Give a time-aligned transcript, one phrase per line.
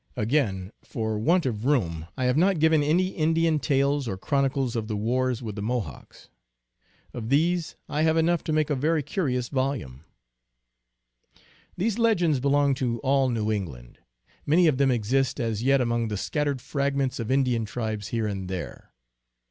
[0.15, 4.87] Again, for want of room I have not given any Indian tales or chronicles of
[4.87, 6.27] the wars with the Mo hawks.
[7.13, 10.01] Of these I have enough to make a very curi ous volume.
[11.77, 13.99] These legends belong to all New England.
[14.43, 18.49] Many of them exist as yet among the scattered fragments of Indian tribes here and
[18.49, 18.93] there.